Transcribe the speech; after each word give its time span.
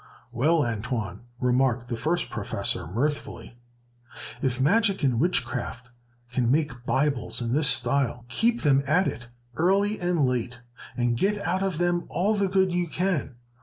"Well, 0.31 0.65
Antoine," 0.65 1.25
remarked 1.39 1.87
the 1.87 1.95
first 1.95 2.31
professor, 2.31 2.87
mirthfully, 2.87 3.59
"if 4.41 4.59
magic 4.59 5.03
and 5.03 5.19
witchcraft 5.19 5.91
can 6.33 6.51
make 6.51 6.87
Bibles 6.87 7.39
in 7.39 7.53
this 7.53 7.67
style, 7.67 8.25
keep 8.27 8.61
them 8.63 8.81
at 8.87 9.07
it 9.07 9.27
early 9.57 9.99
and 9.99 10.25
late, 10.25 10.59
and 10.97 11.15
get 11.15 11.45
out 11.45 11.61
of 11.61 11.77
them 11.77 12.07
all 12.09 12.33
the 12.33 12.47
good 12.47 12.73
you 12.73 12.87
can. 12.87 13.35